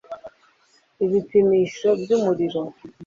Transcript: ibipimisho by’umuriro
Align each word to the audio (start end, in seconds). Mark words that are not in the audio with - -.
ibipimisho 1.05 1.89
by’umuriro 2.01 2.61